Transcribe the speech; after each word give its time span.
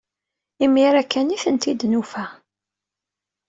Imir-a 0.63 1.03
kan 1.03 1.33
ay 1.33 1.41
ten-id-nufa. 1.43 2.25